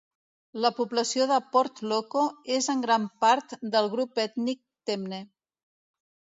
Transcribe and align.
La 0.65 0.69
població 0.77 1.27
de 1.31 1.37
Port 1.57 1.83
Loko 1.91 2.25
és 2.57 2.71
en 2.75 2.81
gran 2.87 3.07
part 3.27 3.55
del 3.77 3.93
grup 3.95 4.21
ètnic 4.27 4.65
temne. 4.93 5.25